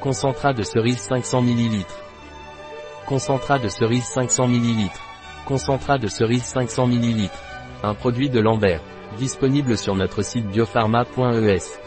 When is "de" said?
0.52-0.62, 3.58-3.68, 5.98-6.08, 8.28-8.40